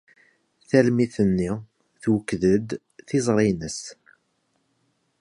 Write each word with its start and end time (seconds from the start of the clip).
Tarmit-nni 0.69 1.51
twekked-d 2.01 2.69
tiẓri-nnes. 3.07 3.79